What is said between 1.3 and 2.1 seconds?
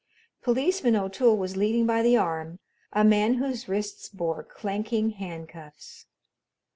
was leading by